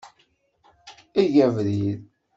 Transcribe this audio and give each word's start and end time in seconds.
Eg 1.21 1.33
abrid. 1.45 2.01